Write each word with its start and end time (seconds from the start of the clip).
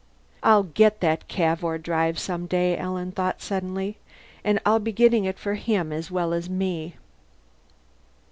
I'll 0.41 0.63
get 0.63 0.99
the 0.99 1.19
Cavour 1.27 1.77
drive 1.77 2.17
someday, 2.17 2.75
Alan 2.75 3.11
thought 3.11 3.39
suddenly. 3.39 3.99
_And 4.43 4.57
I'll 4.65 4.79
be 4.79 4.91
getting 4.91 5.25
it 5.25 5.37
for 5.37 5.53
him 5.53 5.93
as 5.93 6.09
well 6.09 6.33
as 6.33 6.49
me. 6.49 6.95